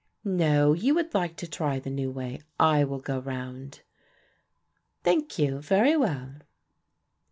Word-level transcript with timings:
"No, 0.25 0.73
you 0.73 0.95
would 0.95 1.13
like 1.13 1.35
to 1.35 1.47
try 1.47 1.77
the 1.77 1.91
new 1.91 2.09
way; 2.09 2.41
I 2.59 2.83
will 2.85 2.97
go 2.97 3.19
round." 3.19 3.81
"Thank 5.03 5.37
you, 5.37 5.61
very 5.61 5.95
well." 5.95 6.37